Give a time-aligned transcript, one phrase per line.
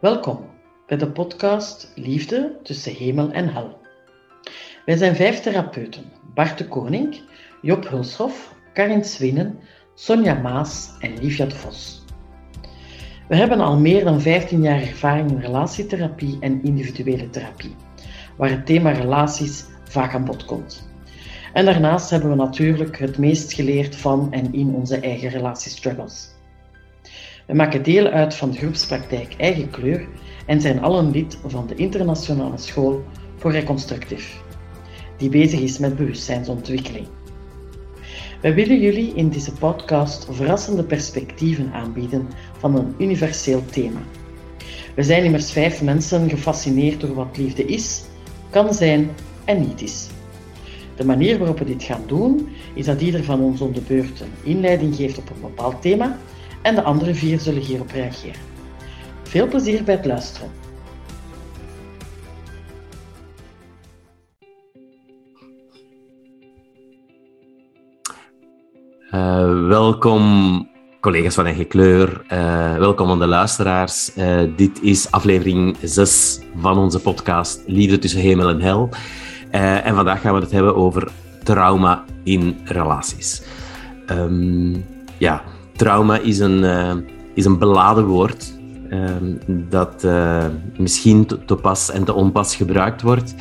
[0.00, 0.40] Welkom
[0.86, 3.78] bij de podcast Liefde tussen hemel en hel.
[4.84, 6.04] Wij zijn vijf therapeuten:
[6.34, 7.20] Bart de Koning,
[7.62, 9.58] Job Hulshoff, Karin Swinnen,
[9.94, 12.04] Sonja Maas en Livia de Vos.
[13.28, 17.74] We hebben al meer dan 15 jaar ervaring in relatietherapie en individuele therapie,
[18.36, 20.88] waar het thema relaties vaak aan bod komt.
[21.52, 26.35] En daarnaast hebben we natuurlijk het meest geleerd van en in onze eigen relatiestruggles.
[27.46, 30.08] We maken deel uit van de groepspraktijk Eigen Kleur
[30.46, 33.04] en zijn allen lid van de Internationale School
[33.36, 34.42] voor Reconstructief,
[35.16, 37.06] die bezig is met bewustzijnsontwikkeling.
[38.40, 42.28] Wij willen jullie in deze podcast verrassende perspectieven aanbieden
[42.58, 44.00] van een universeel thema.
[44.94, 48.04] We zijn immers vijf mensen gefascineerd door wat liefde is,
[48.50, 49.10] kan zijn
[49.44, 50.06] en niet is.
[50.96, 54.20] De manier waarop we dit gaan doen, is dat ieder van ons om de beurt
[54.20, 56.18] een inleiding geeft op een bepaald thema
[56.66, 58.40] en de andere vier zullen hierop reageren.
[59.22, 60.50] Veel plezier bij het luisteren.
[69.10, 70.68] Uh, welkom
[71.00, 74.16] collega's van Eigen Kleur, uh, welkom aan de luisteraars.
[74.16, 78.88] Uh, dit is aflevering 6 van onze podcast Liefde tussen hemel en hel.
[79.50, 81.10] en vandaag gaan we het hebben over
[81.42, 83.42] trauma in relaties.
[84.10, 84.84] Um,
[85.18, 85.42] ja,
[85.76, 86.92] trauma is een, uh,
[87.34, 88.54] is een beladen woord
[88.90, 89.38] um,
[89.68, 90.44] dat uh,
[90.78, 93.34] misschien te, pas en te onpas gebruikt wordt.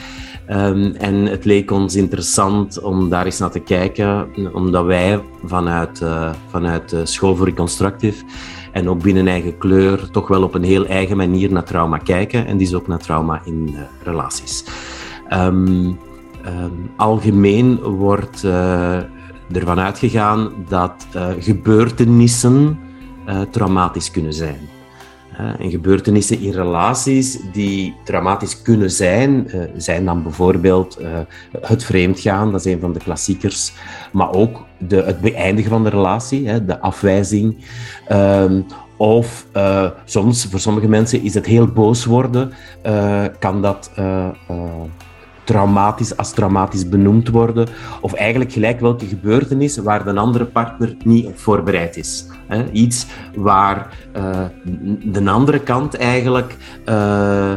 [0.49, 6.01] Um, en het leek ons interessant om daar eens naar te kijken, omdat wij vanuit,
[6.01, 8.23] uh, vanuit School voor Reconstructive
[8.71, 12.45] en ook binnen eigen kleur toch wel op een heel eigen manier naar trauma kijken.
[12.45, 14.65] En die is ook naar trauma in relaties.
[15.33, 15.99] Um,
[16.95, 18.43] algemeen wordt
[19.51, 22.79] ervan uitgegaan dat uh, gebeurtenissen
[23.27, 24.59] uh, traumatisch kunnen zijn.
[25.39, 30.99] Uh, en gebeurtenissen in relaties die traumatisch kunnen zijn, zijn dan bijvoorbeeld
[31.61, 33.73] het vreemdgaan, dat is een van de klassiekers,
[34.11, 37.65] maar ook de, het beëindigen van de relatie, hè, de afwijzing.
[38.07, 38.61] Ehm,
[38.97, 39.45] of
[40.05, 42.51] soms, voor sommige mensen, is het heel boos worden,
[43.39, 43.91] kan dat
[45.45, 47.67] traumatisch als traumatisch benoemd worden.
[48.01, 52.25] Of eigenlijk gelijk welke gebeurtenis waar de andere partner niet op voorbereid is.
[52.71, 54.45] Iets waar uh,
[55.03, 56.57] de andere kant eigenlijk,
[56.89, 57.53] uh,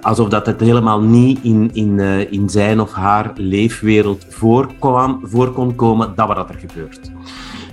[0.00, 5.74] alsof dat het helemaal niet in, in, in zijn of haar leefwereld voorkwam, voor kon
[5.74, 7.10] komen, dat wat er gebeurt.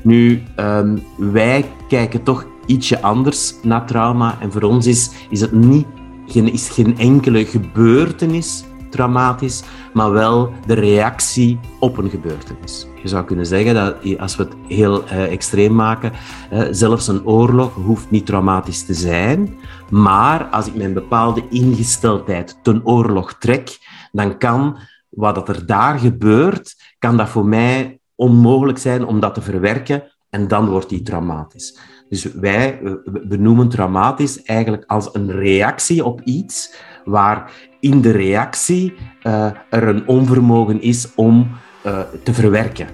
[0.01, 5.51] Nu, um, wij kijken toch ietsje anders naar trauma en voor ons is, is het
[5.51, 5.85] niet,
[6.27, 9.63] geen, is geen enkele gebeurtenis traumatisch,
[9.93, 12.87] maar wel de reactie op een gebeurtenis.
[13.01, 16.11] Je zou kunnen zeggen dat als we het heel uh, extreem maken,
[16.53, 19.57] uh, zelfs een oorlog hoeft niet traumatisch te zijn,
[19.89, 23.77] maar als ik mijn bepaalde ingesteldheid ten oorlog trek,
[24.11, 24.77] dan kan
[25.09, 30.47] wat er daar gebeurt, kan dat voor mij onmogelijk zijn om dat te verwerken en
[30.47, 31.79] dan wordt die traumatisch.
[32.09, 36.75] Dus wij benoemen traumatisch eigenlijk als een reactie op iets
[37.05, 37.51] waar
[37.81, 38.93] in de reactie
[39.23, 41.49] uh, er een onvermogen is om
[41.85, 42.87] uh, te verwerken.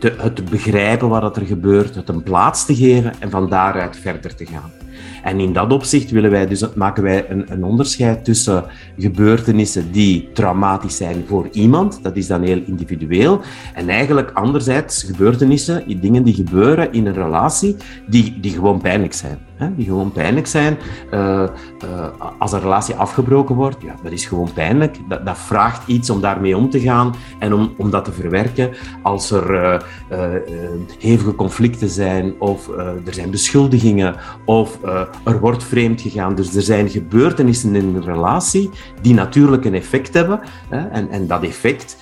[0.00, 4.34] Het te begrijpen wat er gebeurt, het een plaats te geven en van daaruit verder
[4.34, 4.70] te gaan.
[5.22, 8.64] En in dat opzicht willen wij dus, maken wij een, een, onderscheid tussen
[8.98, 13.40] gebeurtenissen die traumatisch zijn voor iemand, dat is dan heel individueel,
[13.74, 19.38] en eigenlijk anderzijds gebeurtenissen, dingen die gebeuren in een relatie, die, die gewoon pijnlijk zijn
[19.68, 20.78] die gewoon pijnlijk zijn.
[21.14, 21.42] Uh,
[21.84, 22.06] uh,
[22.38, 24.96] als een relatie afgebroken wordt, ja, dat is gewoon pijnlijk.
[25.08, 28.70] Dat, dat, vraagt iets om daarmee om te gaan en om, om dat te verwerken.
[29.02, 29.78] Als er uh,
[30.98, 32.68] hevige conflicten zijn, of
[33.06, 34.78] er zijn beschuldigingen, of
[35.24, 36.34] er wordt vreemd gegaan.
[36.34, 38.70] Dus er zijn gebeurtenissen in een relatie
[39.02, 40.40] die natuurlijk een effect hebben.
[40.68, 41.96] Hè, en, en dat effect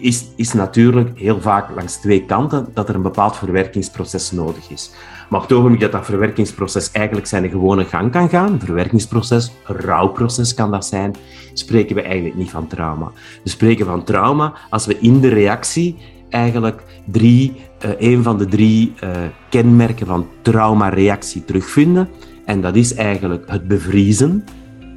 [0.00, 4.90] is, is natuurlijk heel vaak langs twee kanten dat er een bepaald verwerkingsproces nodig is.
[5.28, 9.76] Maar op het ogenblik dat dat verwerkingsproces eigenlijk zijn gewone gang kan gaan, verwerkingsproces, een
[9.76, 11.14] rouwproces kan dat zijn,
[11.52, 13.10] spreken we eigenlijk niet van trauma.
[13.44, 15.96] We spreken van trauma als we in de reactie
[16.30, 17.52] eigenlijk drie,
[17.98, 19.10] een van de drie uh,
[19.48, 22.08] kenmerken van traumareactie terugvinden.
[22.44, 24.44] En dat is eigenlijk het bevriezen.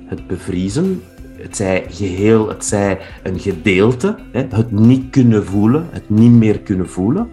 [0.05, 1.01] Het bevriezen,
[1.37, 6.89] het zij geheel, het zij een gedeelte, het niet kunnen voelen, het niet meer kunnen
[6.89, 7.29] voelen.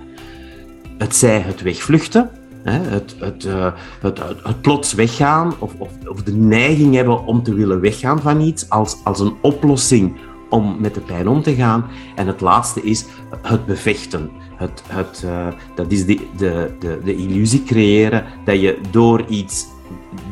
[0.98, 2.30] Het zij het wegvluchten,
[2.62, 3.46] het, het,
[4.00, 8.40] het, het, plots weggaan of, of, of, de neiging hebben om te willen weggaan van
[8.40, 10.16] iets als, als een oplossing
[10.50, 11.84] om met de pijn om te gaan.
[12.14, 13.04] En het laatste is
[13.42, 14.30] het bevechten.
[14.56, 19.66] Het, het, uh, dat is de, de, de, de illusie creëren dat je door iets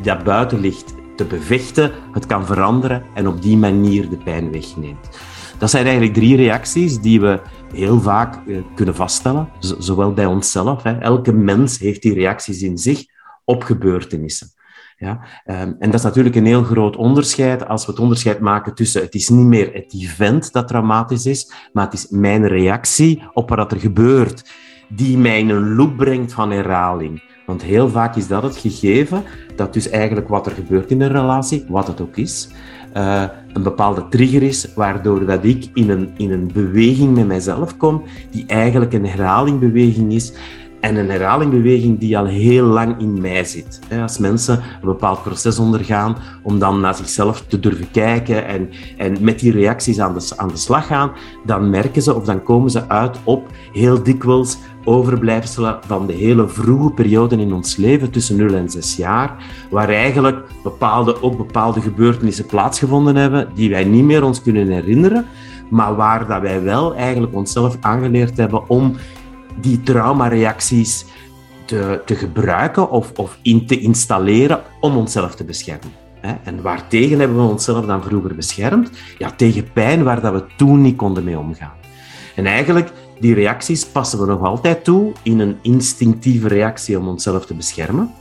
[0.01, 5.09] dat buiten ligt te bevechten het kan veranderen en op die manier de pijn wegneemt.
[5.57, 7.39] Dat zijn eigenlijk drie reacties die we
[7.73, 10.83] heel vaak eh, kunnen vaststellen, zowel bij onszelf.
[10.83, 10.97] Hè.
[10.97, 13.05] Elke mens heeft die reacties in zich
[13.45, 14.51] op gebeurtenissen.
[15.03, 15.19] Ja?
[15.45, 19.01] Ehm, en dat is natuurlijk een heel groot onderscheid als we het onderscheid maken tussen
[19.01, 23.49] het is niet meer het event dat traumatisch is, maar het is mijn reactie op
[23.49, 24.51] wat er gebeurt,
[24.89, 27.23] die mij in een loop brengt van herhaling.
[27.45, 29.23] Want heel vaak is dat het gegeven,
[29.55, 32.49] dat dus eigenlijk wat er gebeurt in een relatie, wat het ook is,
[32.97, 33.23] uh,
[33.53, 38.03] een bepaalde trigger is, waardoor dat ik in een, in een beweging met mijzelf kom,
[38.31, 40.33] die eigenlijk een herhalingbeweging is.
[40.83, 43.79] En een herhalingbeweging die al heel lang in mij zit.
[44.01, 49.17] Als mensen een bepaald proces ondergaan om dan naar zichzelf te durven kijken en, en
[49.21, 51.11] met die reacties aan de, aan de slag gaan,
[51.45, 56.47] dan merken ze of dan komen ze uit op heel dikwijls overblijfselen van de hele
[56.47, 61.81] vroege periode in ons leven, tussen 0 en 6 jaar, waar eigenlijk bepaalde, ook bepaalde
[61.81, 65.25] gebeurtenissen plaatsgevonden hebben die wij niet meer ons kunnen herinneren,
[65.69, 68.95] maar waar dat wij wel eigenlijk onszelf aangeleerd hebben om
[69.61, 71.05] die traumareacties
[71.65, 75.91] te, te gebruiken of, of in te installeren om onszelf te beschermen.
[76.43, 78.89] En waartegen hebben we onszelf dan vroeger beschermd?
[79.17, 81.73] Ja, tegen pijn waar dat we toen niet konden mee omgaan.
[82.35, 87.45] En eigenlijk, die reacties passen we nog altijd toe in een instinctieve reactie om onszelf
[87.45, 88.11] te beschermen.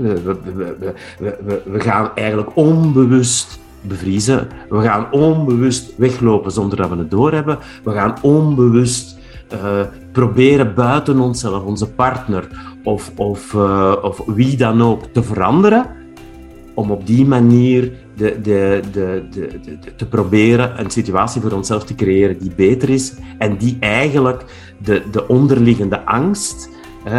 [0.00, 4.48] We, we, we, we gaan eigenlijk onbewust bevriezen.
[4.68, 7.58] We gaan onbewust weglopen zonder dat we het doorhebben.
[7.84, 9.18] We gaan onbewust
[9.54, 9.80] uh,
[10.12, 12.48] proberen buiten onszelf, onze partner
[12.84, 15.86] of, of, uh, of wie dan ook, te veranderen.
[16.74, 19.22] Om op die manier de, de, de,
[19.96, 24.44] te proberen een situatie voor onszelf te creëren die beter is en die eigenlijk
[24.78, 26.70] de, de onderliggende angst
[27.06, 27.12] uh,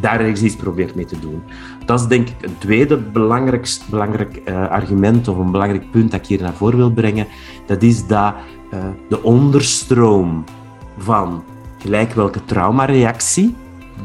[0.00, 1.42] daar ergens iets probeert mee te doen.
[1.84, 6.26] Dat is denk ik een tweede belangrijk, belangrijk argument of een belangrijk punt dat ik
[6.26, 7.26] hier naar voren wil brengen.
[7.66, 8.34] Dat is dat
[9.08, 10.44] de onderstroom
[10.98, 11.44] van
[11.78, 13.54] gelijk welke traumareactie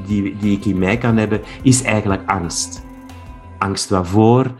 [0.08, 2.86] die, die ik in mij kan hebben, is eigenlijk angst.
[3.58, 4.52] Angst waarvoor?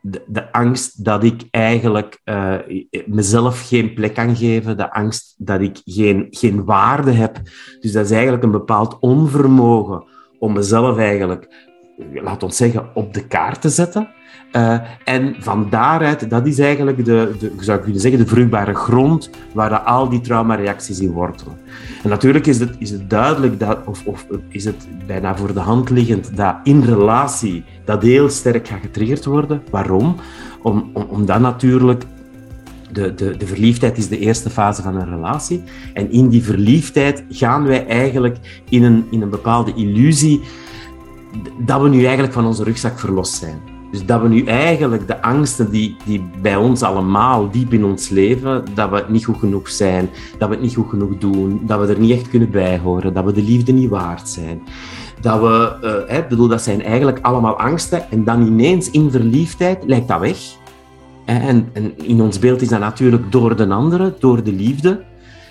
[0.00, 2.54] De, de angst dat ik eigenlijk uh,
[3.06, 7.40] mezelf geen plek kan geven, de angst dat ik geen, geen waarde heb.
[7.80, 10.04] Dus dat is eigenlijk een bepaald onvermogen
[10.38, 11.68] om mezelf eigenlijk,
[12.12, 14.08] laat ons zeggen, op de kaart te zetten.
[14.52, 19.30] Uh, en van daaruit, dat is eigenlijk de, de, zou ik zeggen, de vruchtbare grond
[19.54, 21.56] waar al die traumareacties in wortelen.
[22.02, 25.60] En natuurlijk is het, is het duidelijk, dat, of, of is het bijna voor de
[25.60, 29.62] hand liggend, dat in relatie dat heel sterk gaat getriggerd worden.
[29.70, 30.16] Waarom?
[30.62, 32.04] Om, om, omdat natuurlijk
[32.92, 35.62] de, de, de verliefdheid is de eerste fase van een relatie.
[35.94, 40.40] En in die verliefdheid gaan wij eigenlijk in een, in een bepaalde illusie
[41.58, 43.67] dat we nu eigenlijk van onze rugzak verlost zijn.
[43.90, 48.08] Dus dat we nu eigenlijk de angsten die, die bij ons allemaal diep in ons
[48.08, 51.80] leven, dat we niet goed genoeg zijn, dat we het niet goed genoeg doen, dat
[51.80, 54.62] we er niet echt kunnen bijhoren, dat we de liefde niet waard zijn.
[55.20, 60.08] Dat we, uh, bedoel, dat zijn eigenlijk allemaal angsten en dan ineens in verliefdheid lijkt
[60.08, 60.38] dat weg.
[61.24, 65.04] En, en in ons beeld is dat natuurlijk door de andere, door de liefde.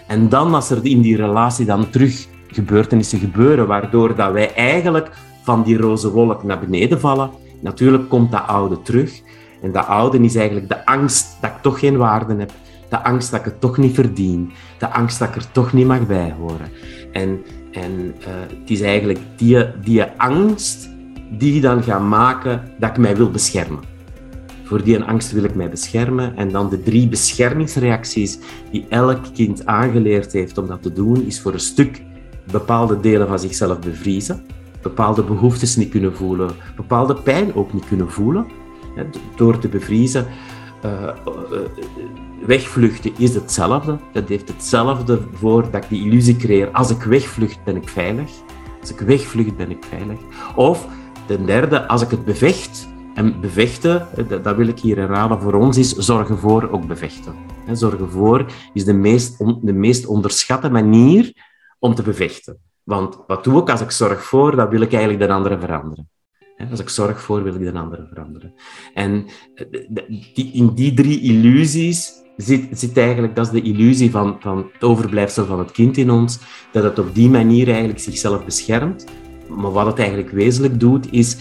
[0.07, 5.09] En dan als er in die relatie dan terug gebeurtenissen gebeuren, waardoor dat wij eigenlijk
[5.43, 7.29] van die roze wolk naar beneden vallen,
[7.59, 9.21] Natuurlijk komt dat oude terug.
[9.61, 12.51] En dat oude is eigenlijk de angst dat ik toch geen waarde heb.
[12.89, 14.51] De angst dat ik het toch niet verdien.
[14.79, 16.69] De angst dat ik er toch niet mag bij horen.
[17.11, 18.25] En, en uh,
[18.59, 20.89] het is eigenlijk die, die angst
[21.31, 23.79] die dan gaat maken dat ik mij wil beschermen.
[24.63, 26.37] Voor die angst wil ik mij beschermen.
[26.37, 28.39] En dan de drie beschermingsreacties
[28.71, 32.01] die elk kind aangeleerd heeft om dat te doen, is voor een stuk
[32.51, 34.45] bepaalde delen van zichzelf bevriezen
[34.89, 38.45] bepaalde behoeftes niet kunnen voelen, bepaalde pijn ook niet kunnen voelen.
[39.35, 40.25] Door te bevriezen.
[40.85, 41.09] Uh,
[42.45, 43.97] wegvluchten is hetzelfde.
[44.13, 46.69] Dat heeft hetzelfde voor dat ik die illusie creëer.
[46.71, 48.29] Als ik wegvlucht, ben ik veilig.
[48.81, 50.19] Als ik wegvlucht, ben ik veilig.
[50.55, 50.87] Of
[51.25, 52.87] ten derde, als ik het bevecht.
[53.15, 54.07] En bevechten,
[54.43, 57.33] dat wil ik hier herhalen, voor ons is zorgen voor ook bevechten.
[57.71, 61.33] Zorgen voor is de meest, de meest onderschatte manier
[61.79, 62.57] om te bevechten.
[62.87, 66.09] Want wat doe ik als ik zorg voor, dan wil ik eigenlijk de andere veranderen.
[66.71, 68.53] Als ik zorg voor, wil ik de andere veranderen.
[68.93, 69.25] En
[70.33, 74.83] die, in die drie illusies zit, zit eigenlijk, dat is de illusie van, van het
[74.83, 76.39] overblijfsel van het kind in ons,
[76.71, 79.05] dat het op die manier eigenlijk zichzelf beschermt.
[79.47, 81.37] Maar wat het eigenlijk wezenlijk doet, is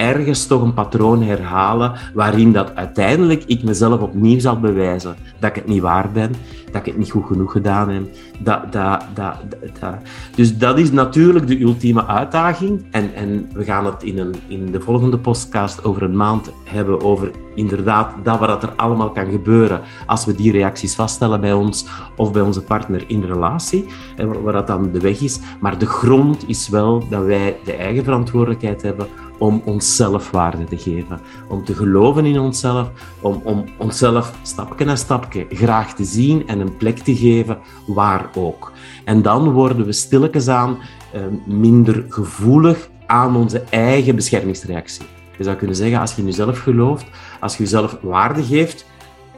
[0.00, 5.56] ergens toch een patroon herhalen waarin dat uiteindelijk ik mezelf opnieuw zal bewijzen dat ik
[5.56, 6.32] het niet waar ben,
[6.66, 8.02] dat ik het niet goed genoeg gedaan heb.
[8.38, 9.34] Dat, dat, dat,
[9.80, 9.94] dat,
[10.34, 12.84] Dus dat is natuurlijk de ultieme uitdaging.
[12.90, 17.00] En, en we gaan het in, een, in de volgende podcast over een maand hebben
[17.02, 21.86] over inderdaad dat wat er allemaal kan gebeuren als we die reacties vaststellen bij ons
[22.16, 23.84] of bij onze partner in relatie,
[24.16, 25.40] en waar dat dan de weg is.
[25.60, 29.06] Maar de grond is wel dat wij de eigen verantwoordelijkheid hebben
[29.40, 34.96] om onszelf waarde te geven, om te geloven in onszelf, om, om onszelf stapje na
[34.96, 38.72] stapje graag te zien en een plek te geven waar ook.
[39.04, 40.78] En dan worden we stilletjes aan
[41.12, 45.06] eh, minder gevoelig aan onze eigen beschermingsreactie.
[45.38, 47.06] Je zou kunnen zeggen, als je in jezelf gelooft,
[47.40, 48.84] als je jezelf waarde geeft,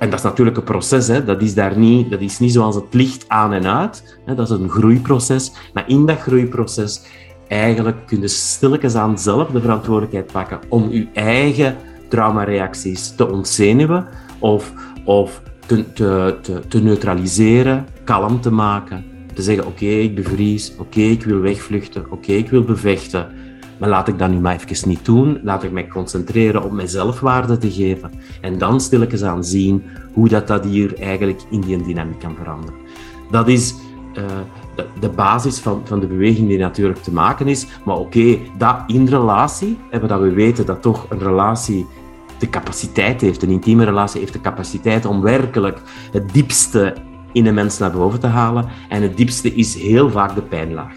[0.03, 1.25] en dat is natuurlijk een proces, hè.
[1.25, 4.19] Dat, is daar niet, dat is niet zoals het licht aan en uit.
[4.25, 4.35] Hè.
[4.35, 5.53] Dat is een groeiproces.
[5.73, 7.03] Maar in dat groeiproces
[7.53, 11.77] eigenlijk kun je stilletjes aan zelf de verantwoordelijkheid pakken om je eigen
[12.09, 14.07] traumareacties te ontzenuwen
[14.39, 14.73] of,
[15.05, 19.05] of te, te, te, neutraliseren, kalm te maken.
[19.35, 23.29] Te zeggen, oké, ik bevries, oké, ik wil wegvluchten, oké, ik wil bevechten.
[23.79, 25.41] Maar laat ik dat nu maar even niet doen.
[25.43, 28.11] Laat ik mij concentreren op mijn zelfwaarde te geven.
[28.41, 29.83] En dan stilletjes aan zien
[30.13, 32.81] hoe dat, dat hier eigenlijk in die dynamiek kan veranderen.
[33.31, 33.75] Dat is
[34.19, 34.25] uh,
[35.01, 37.67] de, basis van, van de beweging die natuurlijk te maken is.
[37.85, 41.87] Maar oké, dat in relatie, hebben dat we weten dat toch een relatie
[42.39, 45.81] de capaciteit heeft, een intieme relatie heeft de capaciteit om werkelijk
[46.13, 46.95] het diepste
[47.33, 48.69] in een mens naar boven te halen.
[48.89, 50.95] En het diepste is heel vaak de pijnlaag.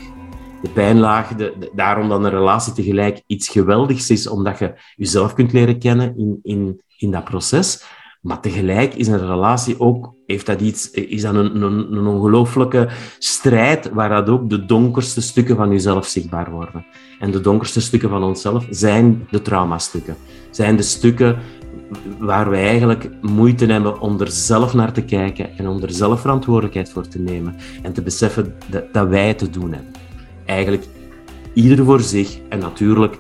[0.62, 5.54] De pijnlaag, de, daarom dat een relatie tegelijk iets geweldigs is, omdat je jezelf kunt
[5.54, 7.84] leren kennen in, in, in dat proces.
[8.26, 12.90] Maar tegelijk is een relatie ook, heeft dat iets, is dat een, ongelooflijke
[13.20, 16.86] strijd waar dat ook de donkerste stukken van jezelf zichtbaar worden.
[17.20, 20.16] En de donkerste stukken van onszelf zijn de traumastukken.
[20.50, 21.38] Zijn de stukken
[22.20, 26.22] waar we eigenlijk moeite hebben om er zelf naar te kijken en om er zelf
[26.22, 27.56] verantwoordelijkheid voor te nemen.
[27.82, 29.94] En te beseffen dat, dat wij te doen hebben.
[30.46, 30.88] Eigenlijk
[31.54, 33.18] ieder voor zich en natuurlijk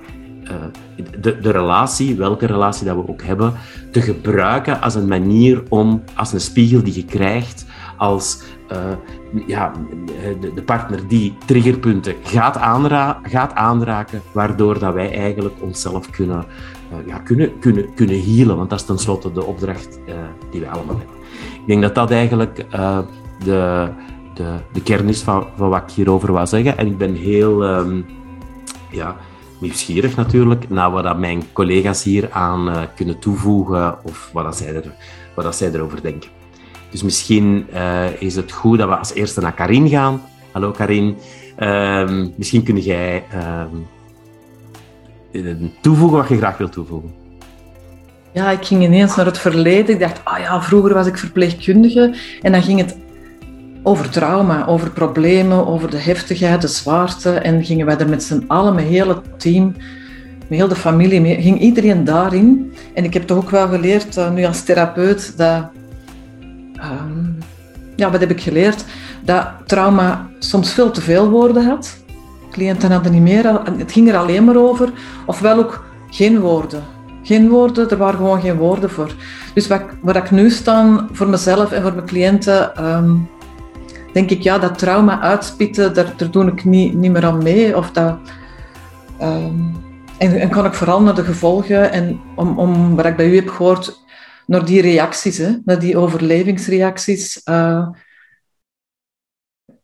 [1.21, 3.53] de, de relatie, welke relatie dat we ook hebben,
[3.91, 7.65] te gebruiken als een manier om, als een spiegel die je krijgt,
[7.97, 8.77] als uh,
[9.47, 9.71] ja,
[10.39, 16.45] de, de, partner die triggerpunten gaat, aanra gaat aanraken, waardoor dat wij eigenlijk onszelf kunnen,
[16.91, 18.57] uh, ja, kunnen, kunnen, kunnen healen.
[18.57, 19.99] Want dat is tenslotte de opdracht
[20.51, 21.15] die wij allemaal hebben.
[21.61, 22.65] Ik denk dat dat eigenlijk
[23.43, 23.89] de,
[24.33, 26.77] de, de kern is van, van wat ik hierover wou zeggen.
[26.77, 27.63] En ik ben heel...
[27.63, 28.05] Um,
[28.91, 29.15] ja,
[29.65, 34.91] nieuwsgierig natuurlijk naar wat mijn collega's hier aan uh, kunnen toevoegen of wat, zij, er,
[35.35, 36.29] wat zij erover denken.
[36.91, 40.21] Dus misschien uh, is het goed dat we als eerste naar Karin gaan.
[40.51, 41.17] Hallo Karin.
[41.59, 43.75] Uh, misschien kun jij ehm,
[45.81, 47.13] toevoegen wat je graag wilt toevoegen.
[48.33, 49.93] Ja, ik ging ineens naar het verleden.
[49.93, 52.15] Ik dacht, ah ja, vroeger was ik verpleegkundige.
[52.41, 52.97] En dan ging het
[53.85, 57.29] over trauma, over problemen, over de heftigheid, de zwaarte.
[57.31, 59.75] En gingen wij er met z'n allen, heel het team,
[60.47, 62.73] heel de familie, mee, ging iedereen daarin.
[62.93, 65.63] En ik heb toch ook wel geleerd, uh, nu als therapeut, dat...
[66.75, 67.37] Um,
[67.95, 68.85] ja, wat heb ik geleerd?
[69.21, 71.97] Dat trauma soms veel te veel woorden had.
[72.51, 74.91] Cliënten hadden niet meer, het ging er alleen maar over.
[75.25, 76.83] Ofwel ook geen woorden.
[77.23, 79.15] Geen woorden, er waren gewoon geen woorden voor.
[79.53, 83.29] Dus wat, waar ik nu sta voor mezelf en voor mijn cliënten, um,
[84.15, 87.77] denk ik, ja, dat trauma uitspitten, daar, doe ik niet, meer aan mee.
[87.77, 88.17] Of dat,
[89.21, 89.75] um,
[90.17, 93.49] en, kan ik vooral naar de gevolgen en om, om wat ik bij u heb
[93.49, 94.03] gehoord,
[94.45, 97.41] naar die reacties, hè, naar die overlevingsreacties.
[97.49, 97.87] Uh,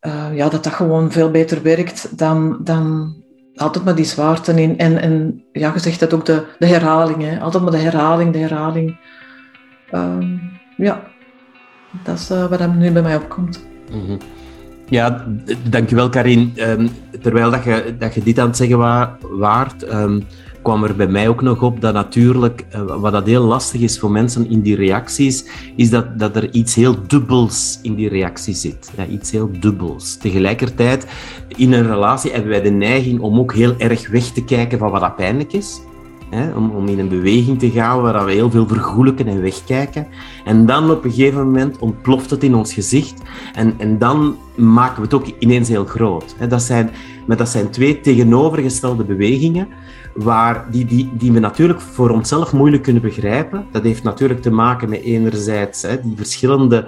[0.06, 3.14] uh, ja, dat dat gewoon veel beter werkt dan, dan
[3.54, 4.78] altijd maar die zwaarte in.
[4.78, 7.40] En, en ja, je zegt dat ook de, de herhaling, hè.
[7.40, 8.98] altijd maar de herhaling, de herhaling.
[9.90, 10.38] Uh,
[10.76, 11.02] ja,
[12.04, 13.70] dat is uh, wat er nu bij mij opkomt.
[14.88, 15.26] Ja,
[15.68, 16.52] dankjewel Karin.
[16.56, 16.88] Um,
[17.20, 20.24] terwijl dat je, dat je dit aan het zeggen wa waard, um,
[20.62, 23.98] kwam er bij mij ook nog op dat natuurlijk, uh, wat dat heel lastig is
[23.98, 25.44] voor mensen in die reacties,
[25.76, 28.90] is dat, dat er iets heel dubbels in die reactie zit.
[28.96, 30.16] Ja, iets heel dubbels.
[30.16, 31.06] Tegelijkertijd,
[31.56, 34.90] in een relatie hebben wij de neiging om ook heel erg weg te kijken van
[34.90, 35.80] wat dat pijnlijk is.
[36.34, 40.06] Hè, om, om in een beweging te gaan waar we heel veel vergoelijken en wegkijken.
[40.44, 43.22] En dan op een gegeven moment ontploft het in ons gezicht.
[43.54, 46.34] En, en dan maken we het ook ineens heel groot.
[46.38, 46.46] Hè.
[46.46, 46.90] Dat, zijn,
[47.26, 49.68] maar dat zijn twee tegenovergestelde bewegingen
[50.14, 53.66] waar die, die, die we natuurlijk voor onszelf moeilijk kunnen begrijpen.
[53.70, 56.84] Dat heeft natuurlijk te maken met enerzijds hè, die verschillende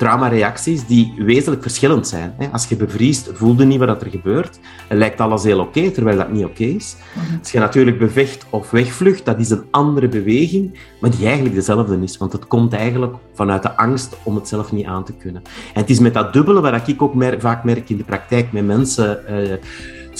[0.00, 2.34] traumareacties die wezenlijk verschillend zijn.
[2.52, 4.58] Als je bevriest, voelde niet wat er gebeurt.
[4.88, 6.96] Het lijkt alles heel oké, terwijl dat niet oké is.
[7.14, 7.38] Mhm.
[7.38, 11.98] Als je natuurlijk bevecht of wegvlucht, dat is een andere beweging, maar die eigenlijk dezelfde
[12.02, 12.16] is.
[12.16, 15.42] Want het komt eigenlijk vanuit de angst om het zelf niet aan te kunnen.
[15.74, 18.66] En het is met dat dubbele, wat ik ook vaak merk in de praktijk met
[18.66, 19.20] mensen...
[19.30, 19.52] Uh,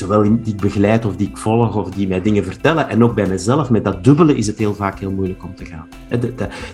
[0.00, 2.88] zowel die ik begeleid of die ik volg of die mij dingen vertellen.
[2.88, 5.64] En ook bij mezelf, met dat dubbele is het heel vaak heel moeilijk om te
[5.64, 5.87] gaan.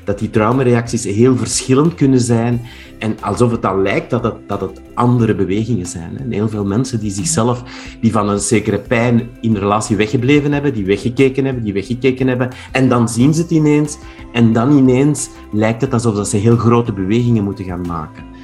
[0.04, 2.60] Dat die traumareacties heel verschillend kunnen zijn
[2.98, 6.18] en alsof het dan lijkt dat het, dat het andere bewegingen zijn.
[6.18, 7.62] En heel veel mensen die zichzelf,
[8.00, 12.50] die van een zekere pijn in relatie weggebleven hebben, die weggekeken hebben, die weggekeken hebben,
[12.72, 13.98] en dan zien ze het ineens
[14.32, 18.35] en dan ineens lijkt het alsof dat ze heel grote bewegingen moeten gaan maken.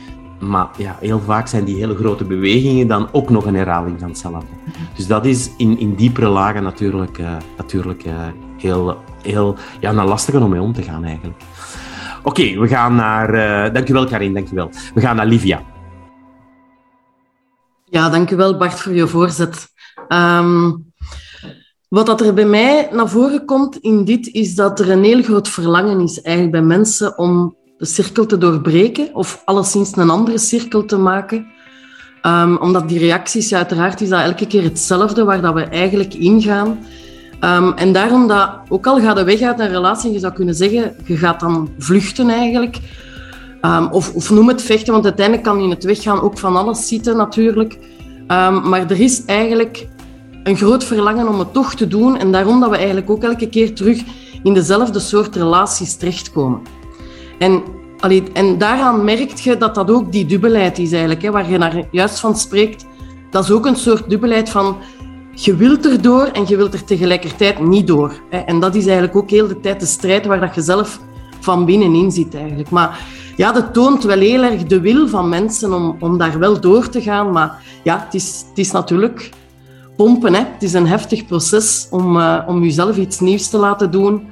[0.42, 4.08] Maar ja, heel vaak zijn die hele grote bewegingen dan ook nog een herhaling van
[4.08, 4.46] hetzelfde.
[4.96, 8.12] Dus dat is in, in diepere lagen natuurlijk, uh, natuurlijk uh,
[8.58, 11.42] heel, heel ja, een lastige om mee om te gaan eigenlijk.
[12.22, 13.34] Oké, we gaan naar...
[13.34, 14.70] Uh, dankjewel Karin, dankjewel.
[14.94, 15.62] We gaan naar Livia.
[17.84, 19.68] Ja, dankjewel Bart voor je voorzet.
[20.08, 20.92] Um,
[21.88, 25.22] wat dat er bij mij naar voren komt in dit, is dat er een heel
[25.22, 30.38] groot verlangen is eigenlijk bij mensen om de cirkel te doorbreken of alleszins een andere
[30.38, 31.46] cirkel te maken.
[32.26, 36.78] Um, omdat die reacties, uiteraard is dat elke keer hetzelfde waar dat we eigenlijk ingaan.
[37.40, 40.54] Um, en daarom dat, ook al gaat de weg uit een relatie, je zou kunnen
[40.54, 42.76] zeggen, je gaat dan vluchten eigenlijk.
[43.62, 46.88] Um, of, of, noem het vechten, want uiteindelijk kan in het weggaan ook van alles
[46.88, 47.78] zitten natuurlijk.
[48.62, 49.88] maar er is eigenlijk
[50.44, 52.18] een groot verlangen om het toch te doen.
[52.18, 54.02] En daarom dat we eigenlijk ook elke keer terug
[54.42, 56.81] in dezelfde soort relaties terechtkomen.
[57.42, 57.62] En,
[58.32, 61.88] en daaraan merk je dat dat ook die dubbelheid is eigenlijk, hè, waar je naar
[61.90, 62.86] juist van spreekt.
[63.30, 64.76] Dat is ook een soort dubbelheid van
[65.34, 68.20] je wilt erdoor en je wilt er tegelijkertijd niet door.
[68.30, 68.38] Hè.
[68.38, 71.00] En dat is eigenlijk ook heel de tijd de strijd waar dat je zelf
[71.40, 72.70] van binnenin zit eigenlijk.
[72.70, 73.00] Maar
[73.36, 76.88] ja, dat toont wel heel erg de wil van mensen om, om daar wel door
[76.88, 77.32] te gaan.
[77.32, 79.30] Maar ja, het is, het is natuurlijk
[79.96, 80.34] pompen.
[80.34, 80.42] Hè.
[80.52, 84.22] Het is een heftig proces om, uh, om jezelf iets nieuws te laten doen.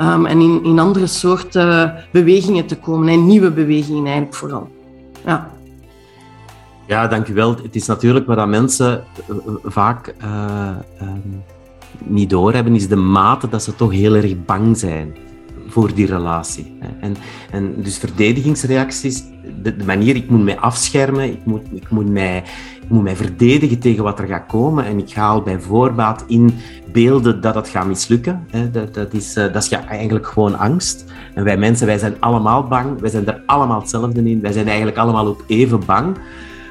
[0.00, 3.08] Um, en in, in andere soorten bewegingen te komen.
[3.08, 4.68] En nieuwe bewegingen eigenlijk vooral.
[5.24, 5.50] Ja.
[6.86, 7.56] Ja, dankjewel.
[7.62, 10.70] Het is natuurlijk wat mensen eh, vaak uh,
[12.04, 15.16] niet doorhebben, is de mate dat ze toch heel erg bang zijn
[15.68, 16.78] voor die relatie.
[17.00, 17.16] En,
[17.50, 19.24] en dus verdedigingsreacties,
[19.62, 22.42] de, manier, ik moet mij afschermen, ik moet, ik, moet mij,
[22.82, 26.24] ik moet mij verdedigen tegen wat er gaat komen en ik ga al bij voorbaat
[26.26, 26.54] in
[26.92, 28.46] beelden dat het gaat mislukken.
[28.72, 31.04] Dat, dat, is, eh, dat is ja, eigenlijk gewoon angst.
[31.34, 34.66] En wij mensen, wij zijn allemaal bang, wij zijn er allemaal hetzelfde in, wij zijn
[34.66, 36.16] eigenlijk allemaal ook even bang.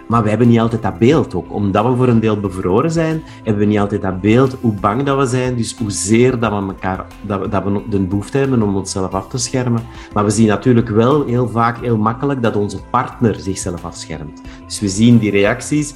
[0.08, 1.54] Maar we hebben niet altijd dat beeld ook.
[1.54, 5.04] Omdat we voor een deel bevroren zijn, hebben we niet altijd dat beeld hoe bang
[5.04, 5.56] dat we zijn.
[5.56, 9.38] Dus hoezeer dat we, elkaar, dat dat we de behoefte hebben om onszelf af te
[9.38, 9.82] schermen.
[10.13, 14.41] Maar we zien natuurlijk wel heel vaak, heel makkelijk, dat onze partner zichzelf afschermt.
[14.65, 15.93] Dus we zien die reacties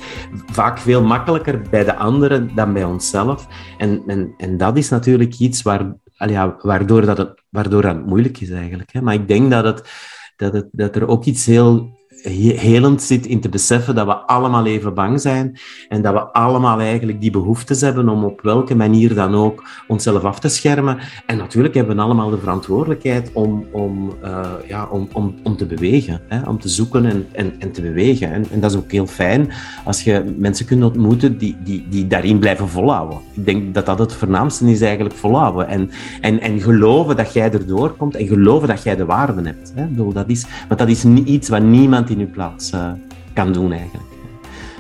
[0.51, 3.47] vaak veel makkelijker bij de anderen dan bij onszelf.
[3.77, 8.39] En, en, en dat is natuurlijk iets waar, ja, waardoor, dat het, waardoor dat moeilijk
[8.39, 9.01] is eigenlijk.
[9.01, 9.89] Maar ik denk dat, het,
[10.35, 14.65] dat, het, dat er ook iets heel helend zit in te beseffen dat we allemaal
[14.65, 15.57] even bang zijn
[15.89, 20.23] en dat we allemaal eigenlijk die behoeftes hebben om op welke manier dan ook onszelf
[20.23, 20.97] af te schermen.
[21.25, 25.65] En natuurlijk hebben we allemaal de verantwoordelijkheid om, om, uh, ja, om, om, om te
[25.65, 26.49] bewegen, hè?
[26.49, 28.31] om te zoeken en, en, en te bewegen.
[28.31, 29.49] En, dat is ook heel fijn
[29.85, 33.17] als je mensen kunt ontmoeten die, die, die daarin blijven volhouden.
[33.33, 35.89] Ik denk dat dat het voornaamste is eigenlijk volhouden en,
[36.21, 39.71] en, en geloven dat jij erdoor komt en geloven dat jij de waarde hebt.
[39.75, 39.85] Hè?
[40.13, 42.91] Dat is, want dat is niet iets wat niemand in uw plaats uh,
[43.33, 44.09] kan doen eigenlijk.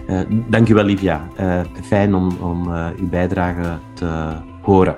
[0.09, 1.27] Uh, dank u wel, Livia.
[1.39, 4.95] Uh, fijn om, om uw bijdrage te horen.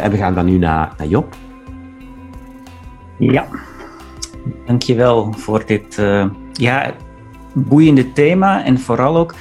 [0.00, 1.36] en we gaan dan nu naar, naar Job.
[3.18, 3.46] Ja,
[4.66, 6.02] dankjewel voor dit
[6.52, 6.92] ja,
[7.52, 8.64] boeiende thema.
[8.64, 9.34] En vooral ook,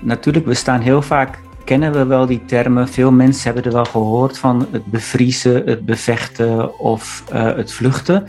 [0.00, 2.88] natuurlijk, we staan heel vaak kennen we wel die termen.
[2.88, 8.26] Veel mensen hebben er wel gehoord van het bevriezen, het bevechten of het vluchten.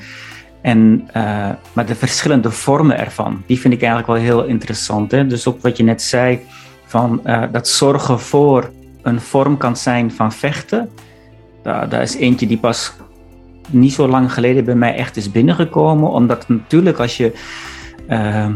[0.65, 5.12] En, uh, maar de verschillende vormen ervan, die vind ik eigenlijk wel heel interessant.
[5.12, 5.28] Hè?
[5.28, 6.39] Dus ook wat je net zei,
[6.86, 10.89] van, uh, dat zorgen voor een vorm kan zijn van vechten.
[11.63, 12.93] Daar, daar is eentje die pas
[13.69, 16.10] niet zo lang geleden bij mij echt is binnengekomen.
[16.10, 17.34] Omdat natuurlijk als je...
[18.10, 18.47] Uh,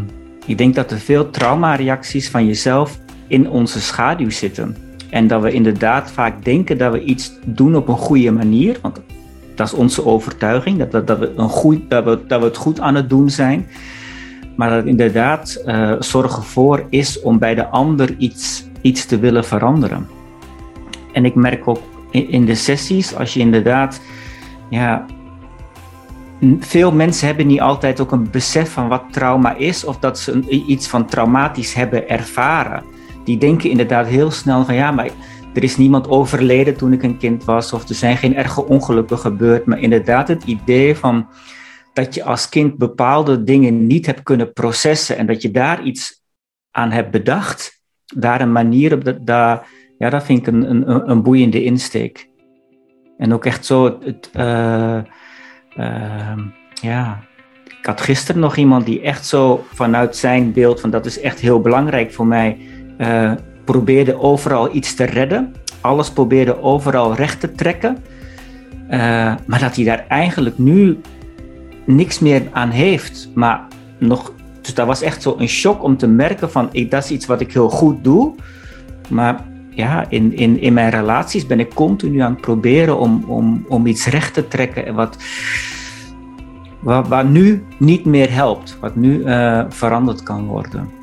[0.46, 4.76] ik denk dat er veel traumareacties van jezelf in onze schaduw zitten.
[5.10, 8.78] En dat we inderdaad vaak denken dat we iets doen op een goede manier.
[8.82, 9.02] Want
[9.60, 12.80] dat is onze overtuiging, dat, dat, we, een goed, dat, we, dat we het goed
[12.80, 13.68] aan het doen zijn.
[14.56, 19.46] Maar dat inderdaad uh, zorgen voor is om bij de ander iets, iets te willen
[19.46, 20.08] veranderen.
[21.14, 21.80] En ik merk ook
[22.12, 24.02] in, in de sessies, als je inderdaad
[24.70, 25.06] ja,
[26.60, 30.50] veel mensen hebben niet altijd ook een besef van wat trauma is of dat ze
[30.50, 32.84] iets van traumatisch hebben ervaren.
[33.24, 35.10] Die denken inderdaad heel snel van ja, maar
[35.54, 39.18] er is niemand overleden toen ik een kind was of er zijn geen erge ongelukken
[39.18, 39.66] gebeurd.
[39.66, 41.28] Maar inderdaad het idee van
[41.94, 46.22] dat je als kind bepaalde dingen niet hebt kunnen processen en dat je daar iets
[46.72, 51.10] aan hebt bedacht, daar een manier op, dat, daar, ja, dat vind ik een, een,
[51.10, 52.30] een boeiende insteek.
[53.18, 55.00] En ook echt zo het, uh,
[55.78, 56.38] uh,
[56.82, 57.24] ja,
[57.80, 61.40] ik had gisteren nog iemand die echt zo vanuit zijn beeld van dat is echt
[61.40, 62.58] heel belangrijk voor mij,
[62.98, 63.34] uh,
[63.72, 65.54] probeerde overal iets te redden.
[65.82, 67.98] Alles probeerde overal recht te trekken.
[68.92, 71.00] Uh, maar dat hij daar eigenlijk nu
[71.86, 73.30] niks meer aan heeft.
[73.34, 77.04] Maar nog, dus dat was echt zo een shock om te merken van ik, dat
[77.04, 78.34] is iets wat ik heel goed doe.
[79.10, 83.66] Maar ja, in, in, in mijn relaties ben ik continu aan het proberen om, om,
[83.68, 84.86] om iets recht te trekken.
[84.86, 85.18] En wat,
[86.80, 88.78] wat, wat nu niet meer helpt.
[88.80, 90.99] Wat nu uh, veranderd kan worden.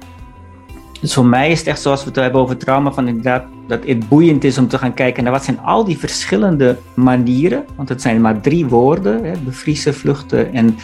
[1.06, 3.84] Dus voor mij is het echt zoals we het hebben over trauma, van inderdaad dat
[3.84, 7.88] het boeiend is om te gaan kijken naar wat zijn al die verschillende manieren, want
[7.88, 10.76] het zijn maar drie woorden, hè, bevriezen, vluchten en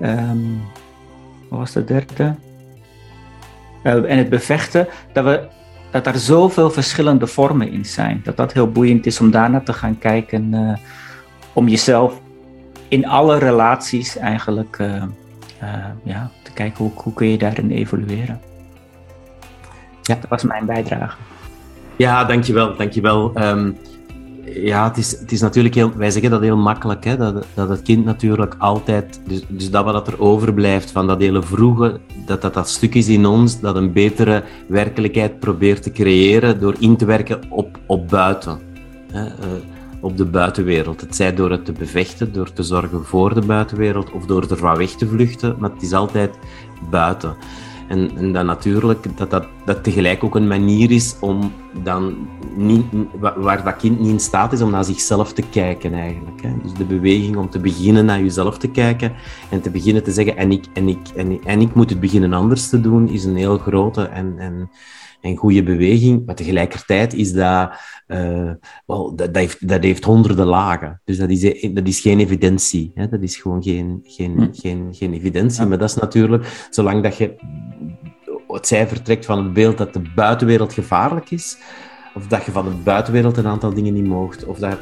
[0.00, 0.60] um,
[1.48, 2.34] wat was de derde?
[3.82, 5.48] Uh, en het bevechten, dat, we,
[5.90, 8.20] dat er zoveel verschillende vormen in zijn.
[8.24, 10.76] Dat dat heel boeiend is om daarna te gaan kijken, uh,
[11.52, 12.20] om jezelf
[12.88, 15.04] in alle relaties eigenlijk uh,
[16.02, 18.49] ja, te kijken hoe, hoe kun je daarin evolueren.
[20.10, 21.16] Ja, dat was mijn bijdrage.
[21.96, 22.76] Ja, dankjewel.
[22.76, 23.32] dankjewel.
[23.34, 23.76] Um,
[24.44, 25.92] ja, het is, het is natuurlijk heel...
[25.96, 29.20] Wij zeggen dat heel makkelijk, hè, dat, dat het kind natuurlijk altijd...
[29.26, 33.08] Dus, dus dat wat er overblijft van dat hele vroege, dat, dat dat stuk is
[33.08, 38.08] in ons, dat een betere werkelijkheid probeert te creëren door in te werken op, op
[38.08, 38.58] buiten.
[39.12, 39.32] Hè, uh,
[40.00, 41.00] op de buitenwereld.
[41.00, 44.76] Het zij door het te bevechten, door te zorgen voor de buitenwereld of door ervan
[44.76, 46.38] weg te vluchten, maar het is altijd
[46.90, 47.36] buiten.
[47.90, 52.84] En, en dan natuurlijk dat, dat dat tegelijk ook een manier is om dan niet,
[53.36, 56.42] waar dat kind niet in staat is om naar zichzelf te kijken eigenlijk.
[56.42, 56.50] Hè.
[56.62, 59.12] Dus de beweging om te beginnen naar jezelf te kijken
[59.50, 62.00] en te beginnen te zeggen en ik, en ik, en ik, en ik moet het
[62.00, 64.70] beginnen anders te doen, is een heel grote en, en,
[65.20, 66.26] en goede beweging.
[66.26, 67.70] Maar tegelijkertijd is dat,
[68.08, 68.52] uh,
[68.86, 71.00] wel, dat, dat, heeft, dat heeft honderden lagen.
[71.04, 72.92] Dus dat is, dat is geen evidentie.
[72.94, 73.08] Hè?
[73.08, 74.48] Dat is gewoon geen, geen, hm.
[74.52, 75.66] geen, geen evidentie.
[75.66, 77.34] Maar dat is natuurlijk, zolang dat je
[78.46, 81.58] het zij vertrekt van het beeld dat de buitenwereld gevaarlijk is,
[82.14, 84.44] of dat je van de buitenwereld een aantal dingen niet moogt.
[84.44, 84.76] Of dat,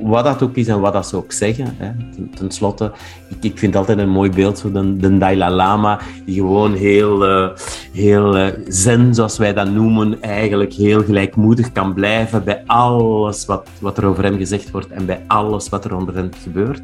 [0.00, 1.74] wat dat ook is en wat dat ze ook zeggen.
[1.76, 1.90] Hè.
[2.34, 2.92] Ten, slotte,
[3.28, 7.28] ik, ik, vind altijd een mooi beeld, zo de, de Dalai Lama, die gewoon heel,
[7.28, 7.48] uh,
[7.92, 13.68] heel uh, zen, zoals wij dat noemen, eigenlijk heel gelijkmoedig kan blijven bij alles wat,
[13.80, 16.80] wat er over hem gezegd wordt en bij alles wat er onder hem gebeurt.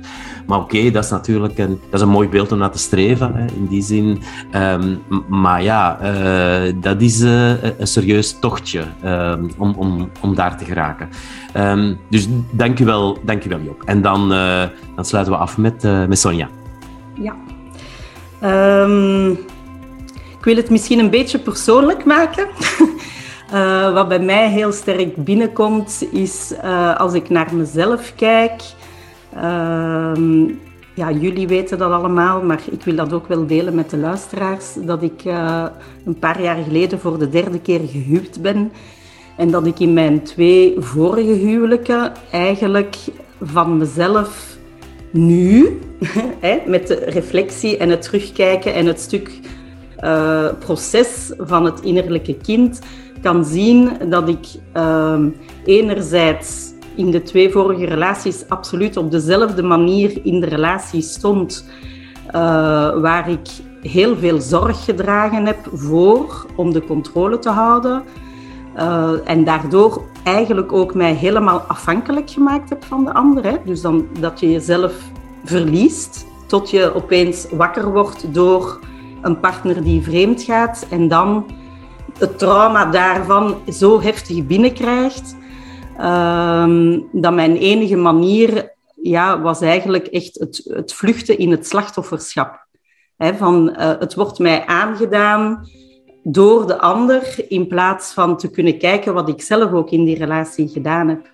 [0.46, 3.34] Maar oké, dat is natuurlijk een, dat is een mooi beeld om naar te streven,
[3.34, 4.18] hè, in die zin.
[4.54, 8.82] Um, maar ja, uh, dat is een serieus tochtje.
[9.04, 11.08] Um, om, om, om daar te geraken.
[11.56, 13.82] Um, dus dank u wel, dank u wel Job.
[13.84, 14.62] En dan, uh,
[14.94, 16.48] dan sluiten we af met, uh, met Sonja.
[17.14, 17.34] Ja.
[18.82, 19.30] Um,
[20.38, 22.48] ik wil het misschien een beetje persoonlijk maken.
[23.52, 26.54] uh, wat bij mij heel sterk binnenkomt, is
[26.96, 28.62] als ik naar mezelf kijk.
[30.94, 34.74] ja, jullie weten dat allemaal, maar ik wil dat ook wel delen met de luisteraars.
[34.76, 35.24] Dat ik
[36.04, 38.72] een paar jaar geleden voor de derde keer gehuwd ben.
[39.36, 42.96] En dat ik in mijn twee vorige huwelijken eigenlijk
[43.42, 44.56] van mezelf
[45.10, 45.78] nu,
[46.66, 49.40] met de reflectie en het terugkijken en het stuk
[50.04, 52.80] uh, proces van het innerlijke kind,
[53.22, 55.20] kan zien dat ik uh,
[55.64, 61.68] enerzijds in de twee vorige relaties absoluut op dezelfde manier in de relatie stond,
[62.26, 62.32] uh,
[63.00, 63.48] waar ik
[63.82, 68.02] heel veel zorg gedragen heb voor om de controle te houden.
[68.76, 73.44] Uh, en daardoor eigenlijk ook mij helemaal afhankelijk gemaakt heb van de ander.
[73.44, 73.56] Hè?
[73.64, 74.92] Dus dan dat je jezelf
[75.44, 78.80] verliest tot je opeens wakker wordt door
[79.22, 81.46] een partner die vreemd gaat en dan
[82.18, 85.36] het trauma daarvan zo heftig binnenkrijgt.
[85.98, 92.66] Uh, dat mijn enige manier ja, was eigenlijk echt het, het vluchten in het slachtofferschap.
[93.18, 95.68] Van, uh, het wordt mij aangedaan,
[96.24, 100.18] door de ander in plaats van te kunnen kijken wat ik zelf ook in die
[100.18, 101.32] relatie gedaan heb.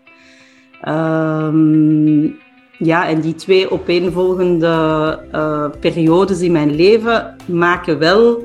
[0.88, 2.38] Um,
[2.78, 8.42] ja, en die twee opeenvolgende uh, periodes in mijn leven maken wel.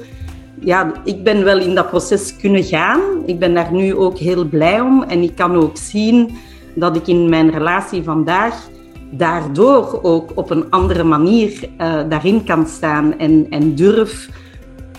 [0.59, 3.01] Ja, ik ben wel in dat proces kunnen gaan.
[3.25, 5.03] Ik ben daar nu ook heel blij om.
[5.03, 6.29] En ik kan ook zien
[6.75, 8.69] dat ik in mijn relatie vandaag
[9.11, 14.29] daardoor ook op een andere manier uh, daarin kan staan en, en durf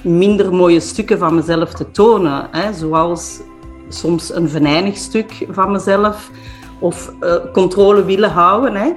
[0.02, 2.48] minder mooie stukken van mezelf te tonen.
[2.50, 3.40] Hè, zoals
[3.88, 6.30] soms een venijnig stuk van mezelf
[6.78, 8.74] of uh, controle willen houden.
[8.74, 8.92] Hè,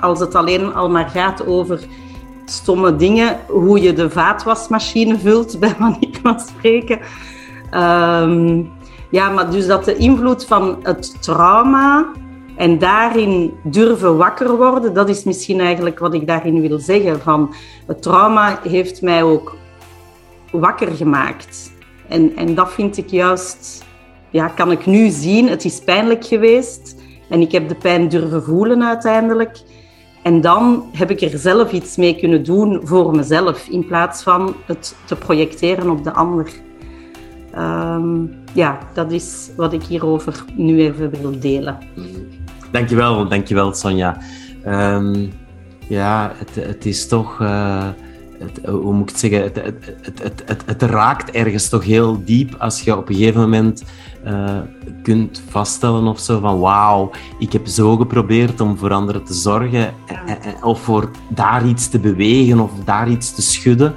[0.00, 1.80] als het alleen al maar gaat over
[2.44, 6.98] stomme dingen, hoe je de vaatwasmachine vult, bij manier van spreken.
[7.74, 8.70] Um,
[9.10, 12.06] ja, maar dus dat de invloed van het trauma
[12.56, 17.20] en daarin durven wakker worden, dat is misschien eigenlijk wat ik daarin wil zeggen.
[17.20, 17.54] Van
[17.86, 19.56] het trauma heeft mij ook
[20.50, 21.72] wakker gemaakt.
[22.08, 23.84] En, en dat vind ik juist,
[24.30, 25.48] ja, kan ik nu zien.
[25.48, 26.96] Het is pijnlijk geweest
[27.28, 29.62] en ik heb de pijn durven voelen uiteindelijk.
[30.22, 34.54] En dan heb ik er zelf iets mee kunnen doen voor mezelf, in plaats van
[34.66, 36.50] het te projecteren op de ander.
[37.58, 41.78] Um, ja, dat is wat ik hierover nu even wil delen.
[42.70, 44.20] Dankjewel, dankjewel Sonja.
[44.66, 45.32] Um,
[45.88, 47.40] ja, het, het is toch...
[47.40, 47.88] Uh,
[48.38, 49.42] het, hoe moet ik het zeggen?
[49.42, 53.40] Het, het, het, het, het, raakt ergens toch heel diep als je op een gegeven
[53.40, 53.84] moment
[54.26, 54.58] uh,
[55.02, 59.94] kunt vaststellen of zo van wauw, ik heb zo geprobeerd om voor anderen te zorgen
[60.62, 63.94] of voor daar iets te bewegen of daar iets te schudden.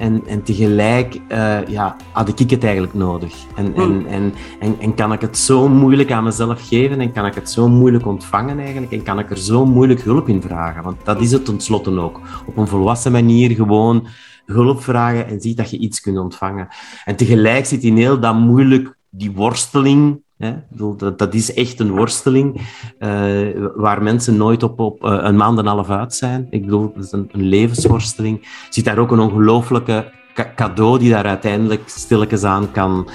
[0.00, 3.34] En, en tegelijk uh, ja, had ik het eigenlijk nodig.
[3.56, 4.06] En, en, hmm.
[4.06, 7.50] en, en, en, kan ik het zo moeilijk aan mezelf geven en kan ik het
[7.50, 10.82] zo moeilijk ontvangen eigenlijk en kan ik er zo moeilijk hulp in vragen.
[10.82, 12.20] Want dat is het tenslotte ook.
[12.46, 14.06] Op een volwassen manier gewoon
[14.46, 16.68] hulp vragen en ziet dat je iets kunt ontvangen.
[17.04, 20.22] En tegelijk zit in heel dat moeilijk, die worsteling
[20.68, 22.60] dat, dat, is echt een worsteling
[22.98, 26.46] uh, waar mensen nooit op, op uh, een maand en een half uit zijn.
[26.50, 28.48] Ik bedoel, dat is een, een levensworsteling.
[28.70, 30.12] Zit daar ook een ongelooflijke
[30.54, 33.08] cadeau die daar uiteindelijk stilletjes aan kan,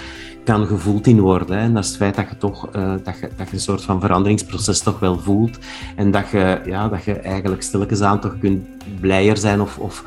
[0.43, 1.57] kan gevoeld in worden.
[1.57, 1.63] Hè.
[1.63, 3.81] En dat is het feit dat je toch uh, dat je, dat je een soort
[3.81, 5.57] van veranderingsproces toch wel voelt.
[5.95, 8.65] En dat je, ja, dat je eigenlijk stilletjes aan toch kunt
[8.99, 10.03] blijer zijn of, of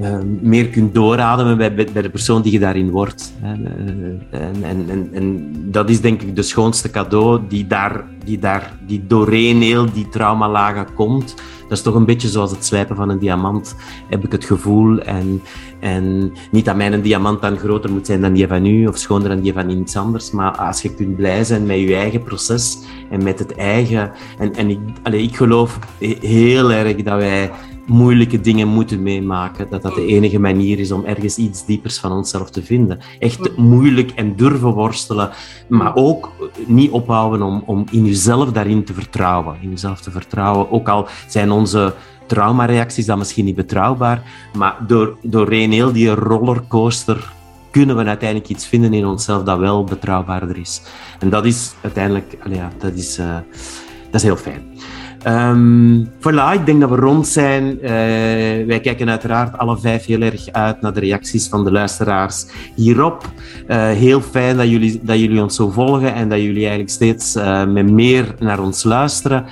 [0.00, 3.32] Ehm, meer kunt doorademen bij, bij de persoon die je daarin wordt.
[3.42, 8.38] Eh, en, en, en, en, dat is denk ik de schoonste cadeau die, daar, die,
[8.38, 11.34] daar, die doorheen heel die traumalagen komt.
[11.68, 13.76] Dat is toch een beetje zoals het slijpen van een diamant,
[14.08, 15.00] heb ik het gevoel.
[15.00, 15.42] En,
[15.80, 19.28] en niet dat mijn diamant dan groter moet zijn dan die van u, of schoner
[19.28, 20.30] dan die van iets anders.
[20.30, 22.78] Maar als je kunt blij zijn met je eigen proces
[23.10, 24.12] en met het eigen...
[24.38, 25.78] En, en ik, allez, ik geloof
[26.20, 27.50] heel erg dat wij
[27.86, 32.12] moeilijke dingen moeten meemaken, dat dat de enige manier is om ergens iets diepers van
[32.12, 32.98] onszelf te vinden.
[33.18, 35.30] Echt moeilijk en durven worstelen,
[35.68, 36.32] maar ook
[36.66, 39.56] niet ophouden om, om in jezelf daarin te vertrouwen.
[39.60, 41.94] In jezelf te vertrouwen, ook al zijn onze
[42.26, 44.22] traumareacties dan misschien niet betrouwbaar,
[44.56, 47.32] maar door, doorheen heel die rollercoaster
[47.70, 50.82] kunnen we uiteindelijk iets vinden in onszelf dat wel betrouwbaarder is.
[51.18, 53.36] En dat is uiteindelijk, ja, dat is, uh,
[54.10, 54.62] dat is heel fijn.
[55.26, 57.78] Um, voilà, ik denk dat we rond zijn.
[57.82, 57.88] Uh,
[58.66, 63.24] wij kijken uiteraard alle vijf heel erg uit naar de reacties van de luisteraars hierop.
[63.68, 67.36] Uh, heel fijn dat jullie, dat jullie ons zo volgen en dat jullie eigenlijk steeds
[67.36, 69.44] uh, met meer naar ons luisteren.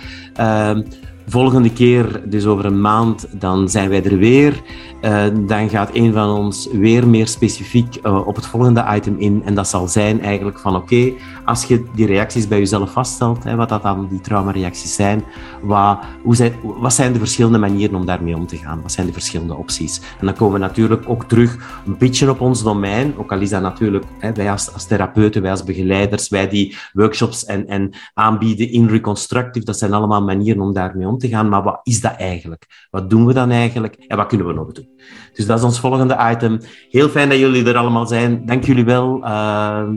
[1.27, 4.63] Volgende keer, dus over een maand, dan zijn wij er weer.
[5.05, 9.43] Uh, dan gaat een van ons weer meer specifiek uh, op het volgende item in.
[9.45, 11.13] En dat zal zijn eigenlijk van oké,
[11.45, 15.25] als je die reacties bij jezelf vaststelt, hè, wat dat dan die traumareacties zijn,
[15.63, 18.83] wat, hoe zijn, wat zijn de verschillende manieren om daarmee om te gaan?
[18.83, 20.01] Wat zijn de verschillende opties?
[20.21, 23.51] En dan komen we natuurlijk ook terug een beetje op ons domein, ook al is
[23.51, 27.91] dat natuurlijk, hè, wij als, als therapeuten, wij als begeleiders, wij die workshops en, en
[28.15, 31.49] aanbieden in Reconstructive, dat zijn allemaal manieren om daarmee om te gaan.
[31.49, 32.87] Maar wat is dat eigenlijk?
[32.91, 33.95] Wat doen we dan eigenlijk?
[33.95, 34.89] En wat kunnen we nog doen?
[35.33, 36.61] Dus dat is ons volgende item.
[36.91, 38.47] Heel fijn dat jullie er allemaal zijn.
[38.47, 39.21] Dank jullie wel.
[39.25, 39.89] Uh,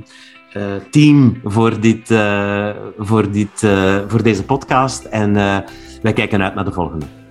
[0.57, 3.67] uh, team voor, dit, uh, voor, dit,
[4.07, 5.03] voor deze podcast.
[5.03, 5.33] En
[6.01, 7.22] wij kijken uit naar de volgende.